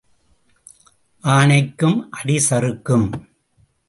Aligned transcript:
ஆனைக்கும் 1.23 1.97
அடி 2.09 2.37
சறுக்கும். 2.39 3.07